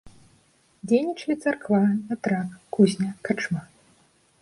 Дзейнічалі 0.91 1.35
царква, 1.45 1.83
вятрак, 2.09 2.59
кузня, 2.79 3.11
карчма. 3.31 3.61